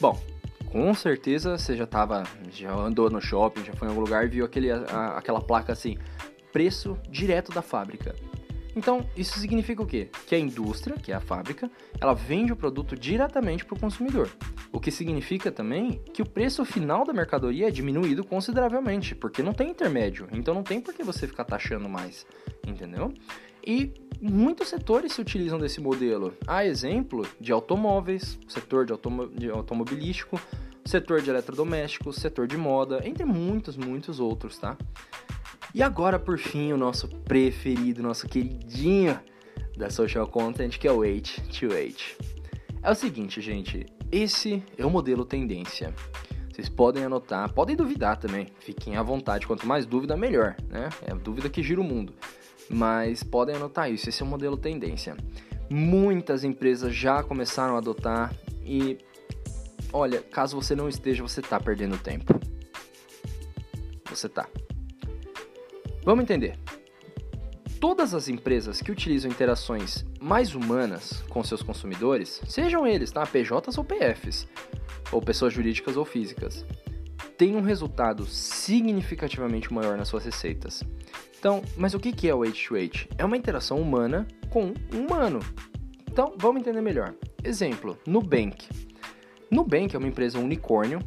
Bom, 0.00 0.20
com 0.66 0.94
certeza 0.94 1.58
você 1.58 1.76
já 1.76 1.86
tava, 1.86 2.24
já 2.50 2.72
andou 2.72 3.10
no 3.10 3.20
shopping, 3.20 3.64
já 3.64 3.72
foi 3.72 3.88
em 3.88 3.90
algum 3.90 4.02
lugar 4.02 4.24
e 4.24 4.28
viu 4.28 4.44
aquele, 4.44 4.70
a, 4.70 5.18
aquela 5.18 5.40
placa 5.40 5.72
assim, 5.72 5.98
preço 6.52 6.98
direto 7.10 7.52
da 7.52 7.62
fábrica. 7.62 8.14
Então, 8.74 9.06
isso 9.16 9.38
significa 9.38 9.82
o 9.82 9.86
quê? 9.86 10.08
Que 10.26 10.34
a 10.34 10.38
indústria, 10.38 10.96
que 10.96 11.12
é 11.12 11.14
a 11.14 11.20
fábrica, 11.20 11.70
ela 12.00 12.14
vende 12.14 12.52
o 12.52 12.56
produto 12.56 12.96
diretamente 12.96 13.64
para 13.64 13.76
o 13.76 13.80
consumidor. 13.80 14.30
O 14.72 14.80
que 14.80 14.90
significa 14.90 15.52
também 15.52 16.00
que 16.12 16.22
o 16.22 16.26
preço 16.26 16.64
final 16.64 17.04
da 17.04 17.12
mercadoria 17.12 17.68
é 17.68 17.70
diminuído 17.70 18.24
consideravelmente, 18.24 19.14
porque 19.14 19.42
não 19.42 19.52
tem 19.52 19.70
intermédio. 19.70 20.26
Então 20.32 20.54
não 20.54 20.62
tem 20.62 20.80
por 20.80 20.94
que 20.94 21.04
você 21.04 21.26
ficar 21.26 21.44
taxando 21.44 21.88
mais, 21.88 22.26
entendeu? 22.66 23.12
E 23.64 23.92
muitos 24.20 24.68
setores 24.68 25.12
se 25.12 25.20
utilizam 25.20 25.58
desse 25.58 25.80
modelo. 25.80 26.34
Há 26.46 26.64
exemplo 26.64 27.26
de 27.40 27.52
automóveis, 27.52 28.38
setor 28.48 28.86
de, 28.86 28.92
automo 28.92 29.28
de 29.28 29.50
automobilístico, 29.50 30.40
setor 30.84 31.20
de 31.20 31.30
eletrodomésticos, 31.30 32.16
setor 32.16 32.46
de 32.46 32.56
moda, 32.56 33.00
entre 33.04 33.24
muitos, 33.24 33.76
muitos 33.76 34.18
outros, 34.18 34.58
tá? 34.58 34.76
E 35.74 35.82
agora, 35.82 36.18
por 36.18 36.38
fim, 36.38 36.72
o 36.72 36.76
nosso 36.76 37.08
preferido, 37.08 38.02
nosso 38.02 38.28
queridinho 38.28 39.18
da 39.76 39.88
social 39.88 40.26
content, 40.26 40.78
que 40.78 40.86
é 40.86 40.92
o 40.92 40.98
H2H. 40.98 42.32
É 42.82 42.90
o 42.90 42.94
seguinte, 42.94 43.40
gente, 43.40 43.86
esse 44.10 44.62
é 44.76 44.84
o 44.84 44.90
modelo 44.90 45.24
tendência. 45.24 45.94
Vocês 46.52 46.68
podem 46.68 47.04
anotar, 47.04 47.50
podem 47.54 47.74
duvidar 47.74 48.18
também, 48.18 48.48
fiquem 48.60 48.96
à 48.96 49.02
vontade, 49.02 49.46
quanto 49.46 49.66
mais 49.66 49.86
dúvida, 49.86 50.16
melhor, 50.16 50.54
né? 50.68 50.90
É 51.00 51.12
a 51.12 51.14
dúvida 51.14 51.48
que 51.48 51.62
gira 51.62 51.80
o 51.80 51.84
mundo. 51.84 52.12
Mas 52.68 53.22
podem 53.22 53.56
anotar 53.56 53.90
isso, 53.90 54.10
esse 54.10 54.22
é 54.22 54.26
o 54.26 54.28
modelo 54.28 54.58
tendência. 54.58 55.16
Muitas 55.70 56.44
empresas 56.44 56.94
já 56.94 57.22
começaram 57.22 57.76
a 57.76 57.78
adotar 57.78 58.34
e 58.62 58.98
olha, 59.90 60.20
caso 60.20 60.60
você 60.60 60.76
não 60.76 60.88
esteja, 60.88 61.22
você 61.22 61.40
está 61.40 61.58
perdendo 61.58 61.96
tempo. 61.96 62.38
Você 64.10 64.28
tá. 64.28 64.46
Vamos 66.04 66.24
entender. 66.24 66.58
Todas 67.80 68.14
as 68.14 68.28
empresas 68.28 68.80
que 68.80 68.92
utilizam 68.92 69.30
interações 69.30 70.04
mais 70.20 70.54
humanas 70.54 71.22
com 71.28 71.42
seus 71.42 71.62
consumidores, 71.62 72.40
sejam 72.46 72.86
eles, 72.86 73.10
tá? 73.10 73.26
PJs 73.26 73.78
ou 73.78 73.84
PFs, 73.84 74.48
ou 75.10 75.20
pessoas 75.20 75.52
jurídicas 75.52 75.96
ou 75.96 76.04
físicas, 76.04 76.64
têm 77.36 77.56
um 77.56 77.60
resultado 77.60 78.24
significativamente 78.24 79.72
maior 79.72 79.96
nas 79.96 80.08
suas 80.08 80.24
receitas. 80.24 80.82
Então, 81.38 81.62
mas 81.76 81.92
o 81.92 81.98
que 81.98 82.28
é 82.28 82.34
o 82.34 82.40
H2H? 82.40 83.08
É 83.18 83.24
uma 83.24 83.36
interação 83.36 83.78
humana 83.80 84.26
com 84.48 84.72
um 84.94 85.06
humano. 85.06 85.40
Então, 86.08 86.34
vamos 86.36 86.60
entender 86.60 86.80
melhor. 86.80 87.14
Exemplo, 87.42 87.98
Nubank. 88.06 88.68
Nubank 89.50 89.94
é 89.94 89.98
uma 89.98 90.06
empresa 90.08 90.38
unicórnio 90.38 91.00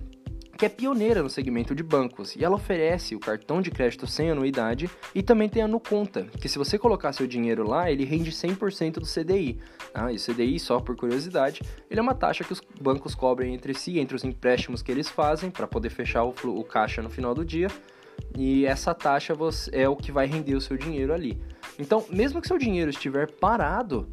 que 0.58 0.66
é 0.66 0.70
pioneira 0.70 1.22
no 1.22 1.30
segmento 1.30 1.76
de 1.76 1.84
bancos 1.84 2.36
e 2.36 2.44
ela 2.44 2.56
oferece 2.56 3.16
o 3.16 3.20
cartão 3.20 3.62
de 3.62 3.70
crédito 3.70 4.08
sem 4.08 4.32
anuidade 4.32 4.90
e 5.14 5.22
também 5.22 5.50
tem 5.50 5.62
a 5.62 5.68
Nuconta, 5.68 6.28
que 6.40 6.48
se 6.48 6.58
você 6.58 6.78
colocar 6.78 7.12
seu 7.14 7.28
dinheiro 7.28 7.68
lá, 7.68 7.92
ele 7.92 8.06
rende 8.06 8.32
100% 8.32 8.94
do 8.94 9.06
CDI. 9.06 9.60
Tá? 9.94 10.12
E 10.12 10.16
o 10.16 10.20
CDI, 10.20 10.60
só 10.60 10.80
por 10.80 10.96
curiosidade, 10.96 11.62
ele 11.90 12.00
é 12.00 12.04
uma 12.04 12.16
taxa 12.16 12.44
que 12.44 12.54
os 12.54 12.62
bancos 12.80 13.14
cobrem 13.14 13.54
entre 13.54 13.74
si, 13.74 14.00
entre 14.00 14.16
os 14.16 14.24
empréstimos 14.24 14.82
que 14.82 14.92
eles 14.92 15.10
fazem 15.10 15.50
para 15.52 15.68
poder 15.68 15.90
fechar 15.90 16.24
o, 16.24 16.34
o 16.44 16.64
caixa 16.64 17.02
no 17.02 17.10
final 17.10 17.36
do 17.36 17.44
dia. 17.44 17.68
E 18.38 18.66
essa 18.66 18.94
taxa 18.94 19.34
é 19.72 19.88
o 19.88 19.96
que 19.96 20.12
vai 20.12 20.26
render 20.26 20.56
o 20.56 20.62
seu 20.62 20.78
dinheiro 20.78 21.14
ali. 21.14 21.38
Então, 21.78 22.06
mesmo 22.10 22.42
que 22.42 22.48
seu 22.48 22.58
dinheiro 22.58 22.90
estiver 22.90 23.30
parado, 23.30 24.08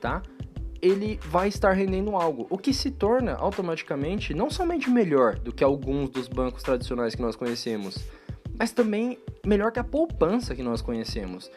tá? 0.00 0.22
Ele 0.86 1.18
vai 1.24 1.48
estar 1.48 1.72
rendendo 1.72 2.14
algo, 2.16 2.46
o 2.48 2.56
que 2.56 2.72
se 2.72 2.90
torna 2.90 3.34
automaticamente 3.34 4.32
não 4.32 4.48
somente 4.48 4.88
melhor 4.88 5.38
do 5.38 5.52
que 5.52 5.64
alguns 5.64 6.10
dos 6.10 6.28
bancos 6.28 6.62
tradicionais 6.62 7.14
que 7.14 7.22
nós 7.22 7.34
conhecemos, 7.34 7.98
mas 8.58 8.72
também 8.72 9.18
melhor 9.44 9.72
que 9.72 9.78
a 9.78 9.84
poupança 9.84 10.54
que 10.54 10.62
nós 10.62 10.80
conhecemos. 10.80 11.50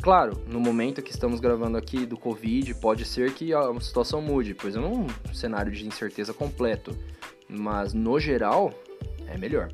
Claro, 0.00 0.40
no 0.46 0.60
momento 0.60 1.02
que 1.02 1.10
estamos 1.10 1.40
gravando 1.40 1.76
aqui 1.76 2.06
do 2.06 2.16
Covid, 2.16 2.72
pode 2.76 3.04
ser 3.04 3.34
que 3.34 3.52
a 3.52 3.68
situação 3.80 4.22
mude, 4.22 4.54
pois 4.54 4.76
é 4.76 4.80
um 4.80 5.06
cenário 5.34 5.72
de 5.72 5.86
incerteza 5.86 6.32
completo, 6.32 6.96
mas 7.48 7.92
no 7.92 8.18
geral 8.20 8.72
é 9.26 9.36
melhor. 9.36 9.70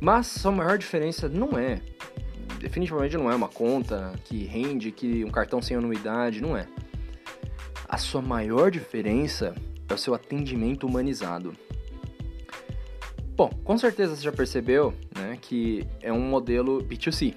Mas 0.00 0.44
a 0.44 0.50
maior 0.50 0.78
diferença 0.78 1.28
não 1.28 1.58
é, 1.58 1.80
definitivamente 2.58 3.16
não 3.16 3.30
é 3.30 3.34
uma 3.34 3.48
conta 3.48 4.14
que 4.24 4.44
rende, 4.44 4.90
que 4.90 5.22
um 5.22 5.30
cartão 5.30 5.60
sem 5.60 5.76
anuidade, 5.76 6.40
não 6.40 6.56
é 6.56 6.66
a 7.92 7.98
sua 7.98 8.22
maior 8.22 8.70
diferença 8.70 9.54
é 9.86 9.92
o 9.92 9.98
seu 9.98 10.14
atendimento 10.14 10.86
humanizado. 10.86 11.54
Bom, 13.36 13.50
com 13.62 13.76
certeza 13.76 14.16
você 14.16 14.22
já 14.22 14.32
percebeu 14.32 14.94
né, 15.14 15.36
que 15.38 15.86
é 16.00 16.10
um 16.10 16.22
modelo 16.22 16.82
B2C, 16.82 17.34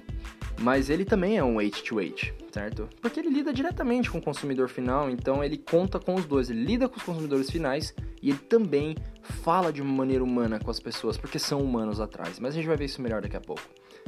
mas 0.62 0.90
ele 0.90 1.04
também 1.04 1.38
é 1.38 1.44
um 1.44 1.58
H2H, 1.58 2.32
certo? 2.54 2.88
Porque 3.02 3.20
ele 3.20 3.32
lida 3.32 3.52
diretamente 3.52 4.10
com 4.10 4.20
o 4.20 4.22
consumidor 4.22 4.70
final, 4.70 5.10
então 5.10 5.44
ele 5.44 5.58
conta 5.58 6.00
com 6.00 6.16
os 6.16 6.24
dois, 6.24 6.50
ele 6.50 6.64
lida 6.64 6.88
com 6.88 6.96
os 6.96 7.04
consumidores 7.04 7.50
finais 7.50 7.94
e 8.22 8.30
ele 8.30 8.40
também 8.40 8.96
fala 9.22 9.74
de 9.74 9.82
uma 9.82 9.94
maneira 9.94 10.24
humana 10.24 10.58
com 10.58 10.72
as 10.72 10.80
pessoas, 10.80 11.18
porque 11.18 11.38
são 11.38 11.60
humanos 11.60 12.00
atrás. 12.00 12.40
Mas 12.40 12.54
a 12.54 12.56
gente 12.56 12.68
vai 12.68 12.78
ver 12.78 12.86
isso 12.86 13.02
melhor 13.02 13.22
daqui 13.22 13.36
a 13.36 13.42
pouco, 13.42 13.64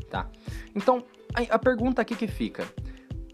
tá? 0.10 0.30
Então, 0.74 1.04
a, 1.34 1.56
a 1.56 1.60
pergunta 1.60 2.02
aqui 2.02 2.16
que 2.16 2.28
fica: 2.28 2.66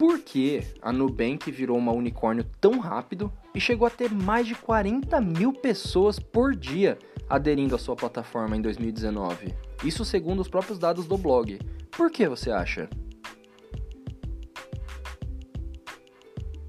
por 0.03 0.19
que 0.19 0.62
a 0.81 0.91
Nubank 0.91 1.50
virou 1.50 1.77
uma 1.77 1.93
unicórnio 1.93 2.43
tão 2.60 2.77
rápido 2.77 3.31
e 3.55 3.62
chegou 3.62 3.88
a 3.88 3.89
ter 3.89 4.12
mais 4.12 4.45
de 4.45 4.53
40 4.53 5.22
mil 5.22 5.53
pessoas 5.53 6.19
por 6.19 6.53
dia 6.53 7.00
aderindo 7.29 7.74
à 7.74 7.77
sua 7.77 7.95
plataforma 7.95 8.57
em 8.57 8.62
2019. 8.62 9.55
Isso 9.81 10.03
segundo 10.03 10.41
os 10.41 10.50
próprios 10.50 10.77
dados 10.77 11.07
do 11.07 11.17
blog. 11.17 11.57
Por 11.89 12.12
que 12.12 12.27
você 12.27 12.51
acha? 12.51 12.89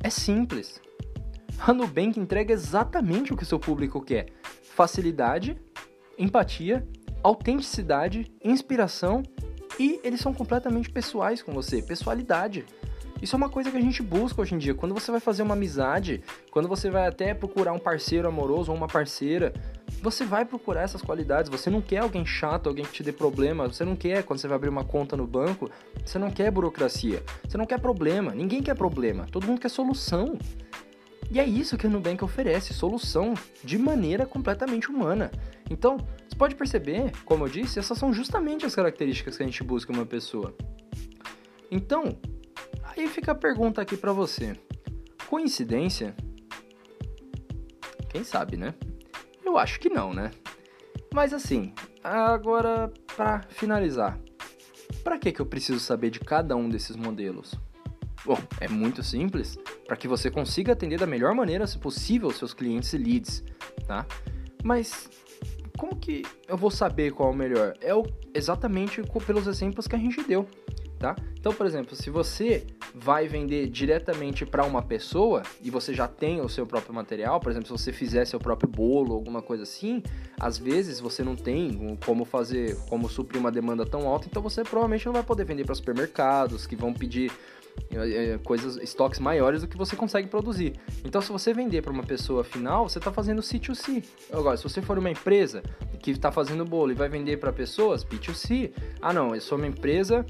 É 0.01 0.11
simples. 0.11 0.81
A 1.59 1.73
Nubank 1.73 2.21
entrega 2.21 2.55
exatamente 2.55 3.33
o 3.33 3.37
que 3.37 3.45
seu 3.45 3.59
público 3.59 4.01
quer: 4.01 4.27
facilidade, 4.63 5.61
empatia, 6.17 6.87
autenticidade, 7.21 8.33
inspiração 8.45 9.25
e 9.77 10.01
eles 10.05 10.21
são 10.21 10.33
completamente 10.33 10.89
pessoais 10.89 11.43
com 11.43 11.51
você, 11.51 11.83
pessoalidade. 11.83 12.65
Isso 13.25 13.35
é 13.35 13.39
uma 13.39 13.49
coisa 13.49 13.71
que 13.71 13.77
a 13.79 13.81
gente 13.81 14.03
busca 14.03 14.43
hoje 14.43 14.55
em 14.55 14.59
dia. 14.59 14.75
Quando 14.75 14.93
você 14.93 15.11
vai 15.11 15.19
fazer 15.19 15.43
uma 15.43 15.55
amizade, 15.55 16.23
quando 16.51 16.69
você 16.69 16.91
vai 16.91 17.07
até 17.07 17.33
procurar 17.33 17.73
um 17.73 17.79
parceiro 17.79 18.29
amoroso 18.29 18.71
ou 18.71 18.77
uma 18.77 18.87
parceira, 18.87 19.51
você 20.03 20.27
vai 20.27 20.45
procurar 20.45 20.83
essas 20.83 21.01
qualidades. 21.01 21.51
Você 21.51 21.71
não 21.71 21.81
quer 21.81 22.01
alguém 22.01 22.27
chato, 22.27 22.69
alguém 22.69 22.85
que 22.85 22.93
te 22.93 23.03
dê 23.03 23.13
problema. 23.13 23.67
Você 23.67 23.83
não 23.83 23.97
quer, 23.97 24.25
quando 24.25 24.41
você 24.41 24.47
vai 24.47 24.57
abrir 24.57 24.69
uma 24.69 24.85
conta 24.85 25.17
no 25.17 25.27
banco, 25.27 25.71
você 26.05 26.19
não 26.19 26.31
quer 26.31 26.51
burocracia. 26.51 27.23
Você 27.49 27.57
não 27.57 27.65
quer 27.65 27.81
problema. 27.81 28.35
Ninguém 28.35 28.63
quer 28.63 28.75
problema. 28.75 29.25
Todo 29.33 29.47
mundo 29.47 29.59
quer 29.59 29.71
solução. 29.71 30.37
E 31.31 31.41
é 31.41 31.47
isso 31.47 31.79
que 31.79 31.87
a 31.87 31.91
Nubank 31.91 32.23
oferece, 32.23 32.75
solução 32.75 33.33
de 33.65 33.79
maneira 33.79 34.27
completamente 34.27 34.91
humana. 34.91 35.31
Então, 35.71 35.97
você 36.29 36.37
pode 36.37 36.55
perceber, 36.57 37.11
como 37.25 37.47
eu 37.47 37.49
disse, 37.49 37.79
essas 37.79 37.97
são 37.97 38.13
justamente 38.13 38.67
as 38.67 38.75
características 38.75 39.39
que 39.39 39.43
a 39.43 39.47
gente 39.47 39.65
busca 39.65 39.91
em 39.91 39.97
uma 39.97 40.05
pessoa. 40.05 40.55
Então, 41.71 42.19
Aí 42.97 43.09
fica 43.09 43.33
a 43.33 43.35
pergunta 43.35 43.83
aqui 43.83 43.97
para 43.97 44.13
você. 44.13 44.57
Coincidência? 45.27 46.15
Quem 48.09 48.23
sabe, 48.23 48.57
né? 48.57 48.73
Eu 49.45 49.59
acho 49.59 49.81
que 49.81 49.89
não, 49.89 50.15
né? 50.15 50.31
Mas 51.13 51.33
assim, 51.33 51.75
agora 52.03 52.93
para 53.17 53.43
finalizar, 53.49 54.19
para 55.03 55.19
que 55.19 55.33
que 55.33 55.41
eu 55.41 55.47
preciso 55.47 55.81
saber 55.81 56.11
de 56.11 56.21
cada 56.21 56.55
um 56.55 56.69
desses 56.69 56.95
modelos? 56.95 57.55
Bom, 58.25 58.39
é 58.61 58.69
muito 58.69 59.03
simples, 59.03 59.59
para 59.87 59.97
que 59.97 60.07
você 60.07 60.31
consiga 60.31 60.73
atender 60.73 60.99
da 60.99 61.07
melhor 61.07 61.35
maneira 61.35 61.67
se 61.67 61.79
possível 61.79 62.29
os 62.29 62.37
seus 62.37 62.55
clientes 62.55 62.93
e 62.93 62.99
leads, 62.99 63.43
tá? 63.89 64.07
Mas 64.63 65.11
como 65.77 65.97
que 65.97 66.23
eu 66.47 66.57
vou 66.57 66.71
saber 66.71 67.13
qual 67.13 67.31
é 67.31 67.33
o 67.33 67.37
melhor? 67.37 67.75
É 67.81 67.91
exatamente 68.33 69.03
pelos 69.27 69.49
exemplos 69.49 69.89
que 69.89 69.97
a 69.97 69.99
gente 69.99 70.23
deu 70.23 70.49
tá? 71.05 71.15
Então, 71.39 71.53
por 71.53 71.67
exemplo, 71.67 71.95
se 71.95 72.09
você 72.09 72.67
vai 72.95 73.27
vender 73.27 73.69
diretamente 73.69 74.47
para 74.47 74.65
uma 74.65 74.81
pessoa 74.81 75.43
e 75.61 75.69
você 75.69 75.93
já 75.93 76.07
tem 76.07 76.41
o 76.41 76.49
seu 76.49 76.65
próprio 76.65 76.95
material, 76.95 77.41
por 77.41 77.51
exemplo, 77.51 77.67
se 77.67 77.73
você 77.73 77.93
fizer 77.93 78.25
seu 78.25 78.39
próprio 78.39 78.69
bolo, 78.69 79.15
alguma 79.15 79.43
coisa 79.43 79.65
assim, 79.65 80.01
às 80.39 80.57
vezes 80.57 81.01
você 81.01 81.25
não 81.25 81.35
tem 81.35 81.99
como 82.07 82.25
fazer, 82.25 82.77
como 82.89 83.09
suprir 83.09 83.41
uma 83.41 83.51
demanda 83.51 83.85
tão 83.85 84.07
alta, 84.09 84.29
então 84.31 84.41
você 84.41 84.63
provavelmente 84.63 85.05
não 85.07 85.13
vai 85.13 85.25
poder 85.25 85.45
vender 85.45 85.65
para 85.65 85.75
supermercados 85.75 86.67
que 86.67 86.77
vão 86.77 86.95
pedir 86.95 87.33
eh, 87.91 88.35
eh, 88.35 88.39
coisas, 88.45 88.77
estoques 88.77 89.19
maiores 89.19 89.63
do 89.63 89.69
que 89.69 89.77
você 89.77 89.97
consegue 89.97 90.29
produzir. 90.29 90.75
Então, 91.05 91.21
se 91.21 91.33
você 91.33 91.53
vender 91.53 91.83
para 91.83 91.93
uma 91.93 92.05
pessoa 92.05 92.45
final, 92.45 92.89
você 92.89 92.99
está 92.99 93.13
fazendo 93.13 93.43
C2C. 93.43 94.05
Agora, 94.33 94.57
se 94.57 94.63
você 94.63 94.81
for 94.81 94.97
uma 94.97 95.11
empresa 95.11 95.61
que 95.99 96.13
está 96.13 96.31
fazendo 96.31 96.65
bolo 96.65 96.93
e 96.93 96.95
vai 96.95 97.09
vender 97.09 97.39
para 97.39 97.53
pessoas, 97.53 98.05
B2C. 98.05 98.73
Ah, 99.03 99.13
não, 99.13 99.35
eu 99.35 99.41
sou 99.41 99.59
uma 99.59 99.67
empresa 99.67 100.25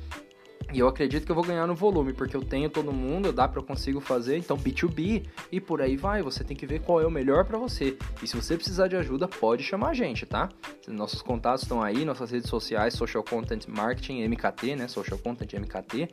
e 0.75 0.81
eu 0.81 0.89
acredito 0.89 1.25
que 1.25 1.31
eu 1.31 1.37
vou 1.37 1.45
ganhar 1.45 1.69
no 1.69 1.75
volume, 1.75 2.13
porque 2.13 2.37
eu 2.37 2.43
tenho 2.43 2.69
todo 2.69 2.93
mundo, 2.93 3.33
dá 3.33 3.47
para 3.47 3.61
eu 3.61 3.65
consigo 3.65 4.01
fazer, 4.01 4.37
então 4.37 4.57
B2B 4.57 5.25
e 5.53 5.61
por 5.61 5.81
aí 5.81 5.97
vai. 5.97 6.21
Você 6.21 6.43
tem 6.43 6.57
que 6.57 6.67
ver 6.67 6.81
qual 6.81 7.01
é 7.01 7.07
o 7.07 7.11
melhor 7.11 7.45
para 7.45 7.57
você. 7.57 7.97
E 8.21 8.27
se 8.27 8.35
você 8.35 8.57
precisar 8.57 8.89
de 8.89 8.97
ajuda, 8.97 9.29
pode 9.29 9.63
chamar 9.63 9.91
a 9.91 9.95
gente, 9.95 10.27
tá? 10.27 10.49
Nossos 10.89 11.23
contatos 11.23 11.63
estão 11.63 11.81
aí, 11.81 12.05
nossas 12.05 12.33
redes 12.33 12.51
sociais, 12.51 12.95
Social 12.95 13.23
Content 13.23 13.69
Marketing, 13.69 14.27
MKT, 14.27 14.75
né? 14.75 14.89
Social 14.89 15.17
Content 15.17 15.53
MKT. 15.55 16.09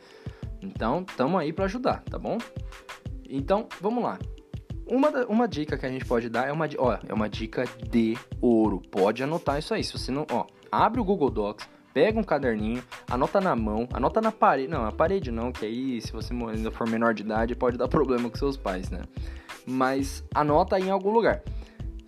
Então, 0.62 1.04
tamo 1.18 1.40
aí 1.40 1.52
para 1.52 1.66
ajudar, 1.66 2.04
tá 2.04 2.20
bom? 2.20 2.38
Então, 3.28 3.68
vamos 3.82 4.04
lá. 4.04 4.20
Uma, 4.86 5.10
uma 5.26 5.48
dica 5.48 5.76
que 5.76 5.88
a 5.88 5.90
gente 5.90 6.06
pode 6.06 6.30
dar 6.30 6.48
é 6.48 6.52
uma, 6.52 6.70
ó, 6.78 7.00
é 7.08 7.14
uma 7.14 7.28
dica 7.28 7.66
de 7.90 8.16
ouro. 8.40 8.80
Pode 8.92 9.24
anotar 9.24 9.58
isso 9.58 9.74
aí. 9.74 9.84
Se 9.84 9.94
você 9.94 10.12
não, 10.12 10.28
ó, 10.30 10.46
abre 10.72 11.02
o 11.02 11.04
Google 11.04 11.32
Docs, 11.32 11.68
pega 11.94 12.20
um 12.20 12.24
caderninho, 12.24 12.84
anota 13.10 13.40
na 13.42 13.56
mão, 13.56 13.88
anota 13.94 14.22
na 14.22 14.32
parede. 14.32 14.68
Não, 14.68 14.86
a 14.86 14.92
parede 14.92 15.32
não, 15.32 15.52
que 15.52 15.66
aí 15.66 16.02
se 16.02 16.12
você 16.12 16.34
ainda 16.34 16.72
for 16.72 16.88
menor 16.88 17.14
de 17.14 17.24
idade 17.24 17.56
pode 17.56 17.78
dar 17.78 17.88
problema 17.90 18.30
com 18.30 18.38
seus 18.38 18.58
pais, 18.58 18.90
né? 18.90 19.02
Mas 19.66 20.24
anota 20.34 20.80
em 20.80 20.90
algum 20.90 21.12
lugar. 21.12 21.44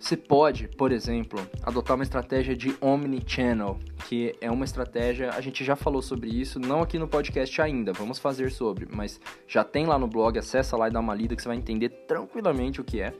Você 0.04 0.18
pode, 0.18 0.68
por 0.68 0.92
exemplo, 0.92 1.40
adotar 1.62 1.96
uma 1.96 2.02
estratégia 2.02 2.54
de 2.54 2.76
omnichannel, 2.78 3.78
que 4.06 4.34
é 4.38 4.50
uma 4.50 4.66
estratégia, 4.66 5.30
a 5.30 5.40
gente 5.40 5.64
já 5.64 5.74
falou 5.74 6.02
sobre 6.02 6.28
isso, 6.28 6.60
não 6.60 6.82
aqui 6.82 6.98
no 6.98 7.08
podcast 7.08 7.62
ainda, 7.62 7.90
vamos 7.90 8.18
fazer 8.18 8.50
sobre, 8.50 8.86
mas 8.94 9.18
já 9.48 9.64
tem 9.64 9.86
lá 9.86 9.98
no 9.98 10.06
blog, 10.06 10.38
acessa 10.38 10.76
lá 10.76 10.88
e 10.88 10.90
dá 10.90 11.00
uma 11.00 11.14
lida 11.14 11.34
que 11.34 11.40
você 11.40 11.48
vai 11.48 11.56
entender 11.56 11.88
tranquilamente 12.06 12.82
o 12.82 12.84
que 12.84 13.00
é. 13.00 13.14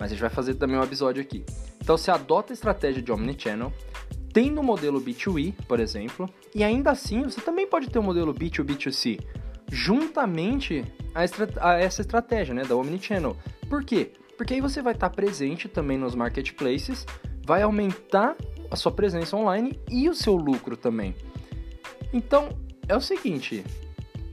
Mas 0.00 0.10
a 0.10 0.14
gente 0.14 0.22
vai 0.22 0.30
fazer 0.30 0.54
também 0.54 0.76
um 0.76 0.82
episódio 0.82 1.22
aqui. 1.22 1.44
Então 1.80 1.96
você 1.96 2.10
adota 2.10 2.52
a 2.52 2.54
estratégia 2.54 3.00
de 3.00 3.12
omnichannel, 3.12 3.72
tem 4.34 4.50
no 4.50 4.64
modelo 4.64 5.00
B2E, 5.00 5.54
por 5.68 5.78
exemplo, 5.78 6.28
e 6.52 6.64
ainda 6.64 6.90
assim 6.90 7.22
você 7.22 7.40
também 7.40 7.68
pode 7.68 7.88
ter 7.88 8.00
o 8.00 8.02
um 8.02 8.04
modelo 8.04 8.34
B2B2C, 8.34 9.20
juntamente 9.70 10.84
a, 11.14 11.70
a 11.70 11.78
essa 11.78 12.00
estratégia 12.00 12.52
né, 12.52 12.64
da 12.64 12.74
omnichannel. 12.74 13.36
Por 13.70 13.84
quê? 13.84 14.10
Porque 14.36 14.54
aí 14.54 14.60
você 14.60 14.82
vai 14.82 14.92
estar 14.92 15.08
presente 15.10 15.68
também 15.68 15.96
nos 15.96 16.16
marketplaces, 16.16 17.06
vai 17.46 17.62
aumentar 17.62 18.36
a 18.68 18.74
sua 18.74 18.90
presença 18.90 19.36
online 19.36 19.78
e 19.88 20.08
o 20.08 20.14
seu 20.14 20.34
lucro 20.34 20.76
também. 20.76 21.14
Então, 22.12 22.48
é 22.88 22.96
o 22.96 23.00
seguinte, 23.00 23.64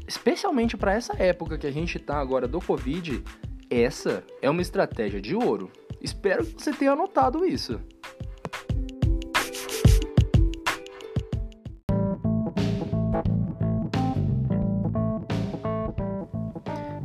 especialmente 0.07 0.75
para 0.75 0.93
essa 0.93 1.13
época 1.21 1.59
que 1.59 1.67
a 1.67 1.71
gente 1.71 1.97
está 1.97 2.17
agora 2.17 2.47
do 2.47 2.59
Covid, 2.59 3.23
essa 3.69 4.23
é 4.41 4.49
uma 4.49 4.63
estratégia 4.63 5.21
de 5.21 5.35
ouro. 5.35 5.71
Espero 6.01 6.43
que 6.43 6.59
você 6.59 6.73
tenha 6.73 6.93
anotado 6.93 7.45
isso. 7.45 7.79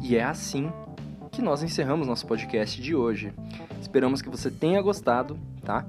E 0.09 0.15
é 0.15 0.23
assim 0.23 0.71
que 1.33 1.43
nós 1.43 1.65
encerramos 1.65 2.07
nosso 2.07 2.29
podcast 2.29 2.81
de 2.81 2.95
hoje. 2.95 3.35
Esperamos 3.81 4.23
que 4.23 4.29
você 4.29 4.53
tenha 4.53 4.81
gostado, 4.81 5.37
tá? 5.65 5.85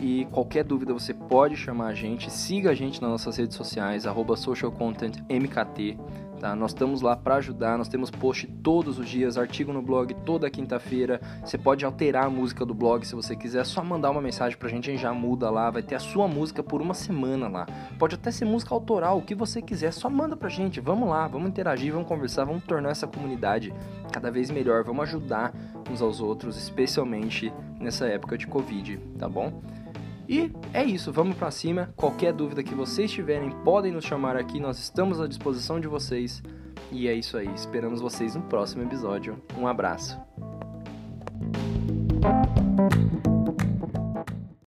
E 0.00 0.28
qualquer 0.30 0.62
dúvida 0.62 0.94
você 0.94 1.12
pode 1.12 1.56
chamar 1.56 1.88
a 1.88 1.92
gente, 1.92 2.30
siga 2.30 2.70
a 2.70 2.74
gente 2.74 3.02
nas 3.02 3.10
nossas 3.10 3.36
redes 3.36 3.56
sociais, 3.56 4.06
socialcontentmkt, 4.36 5.98
Tá? 6.38 6.54
Nós 6.54 6.70
estamos 6.70 7.02
lá 7.02 7.16
para 7.16 7.36
ajudar, 7.36 7.76
nós 7.76 7.88
temos 7.88 8.10
post 8.10 8.46
todos 8.62 8.98
os 8.98 9.08
dias, 9.08 9.36
artigo 9.36 9.72
no 9.72 9.82
blog 9.82 10.14
toda 10.24 10.48
quinta-feira. 10.48 11.20
Você 11.44 11.58
pode 11.58 11.84
alterar 11.84 12.26
a 12.26 12.30
música 12.30 12.64
do 12.64 12.72
blog 12.72 13.04
se 13.04 13.14
você 13.14 13.34
quiser, 13.34 13.60
é 13.60 13.64
só 13.64 13.82
mandar 13.82 14.10
uma 14.10 14.20
mensagem 14.20 14.56
pra 14.56 14.68
gente, 14.68 14.88
a 14.88 14.92
gente 14.92 15.02
já 15.02 15.12
muda 15.12 15.50
lá, 15.50 15.70
vai 15.70 15.82
ter 15.82 15.96
a 15.96 15.98
sua 15.98 16.28
música 16.28 16.62
por 16.62 16.80
uma 16.80 16.94
semana 16.94 17.48
lá. 17.48 17.66
Pode 17.98 18.14
até 18.14 18.30
ser 18.30 18.44
música 18.44 18.72
autoral, 18.72 19.18
o 19.18 19.22
que 19.22 19.34
você 19.34 19.60
quiser, 19.60 19.92
só 19.92 20.08
manda 20.08 20.36
pra 20.36 20.48
gente. 20.48 20.80
Vamos 20.80 21.08
lá, 21.08 21.26
vamos 21.26 21.48
interagir, 21.48 21.92
vamos 21.92 22.06
conversar, 22.06 22.44
vamos 22.44 22.62
tornar 22.64 22.90
essa 22.90 23.06
comunidade 23.06 23.74
cada 24.12 24.30
vez 24.30 24.50
melhor, 24.50 24.84
vamos 24.84 25.02
ajudar 25.04 25.52
uns 25.90 26.00
aos 26.00 26.20
outros, 26.20 26.56
especialmente 26.56 27.52
nessa 27.80 28.06
época 28.06 28.38
de 28.38 28.46
Covid, 28.46 28.98
tá 29.18 29.28
bom? 29.28 29.60
E 30.28 30.52
é 30.74 30.84
isso, 30.84 31.10
vamos 31.10 31.36
para 31.36 31.50
cima. 31.50 31.92
Qualquer 31.96 32.32
dúvida 32.32 32.62
que 32.62 32.74
vocês 32.74 33.10
tiverem, 33.10 33.50
podem 33.64 33.92
nos 33.92 34.04
chamar 34.04 34.36
aqui, 34.36 34.60
nós 34.60 34.78
estamos 34.78 35.20
à 35.20 35.26
disposição 35.26 35.80
de 35.80 35.88
vocês. 35.88 36.42
E 36.92 37.08
é 37.08 37.14
isso 37.14 37.36
aí, 37.36 37.48
esperamos 37.54 38.00
vocês 38.00 38.34
no 38.34 38.42
próximo 38.42 38.82
episódio. 38.82 39.42
Um 39.56 39.66
abraço. 39.66 40.18